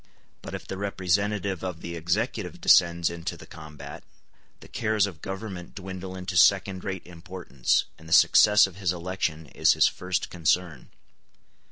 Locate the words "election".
8.91-9.45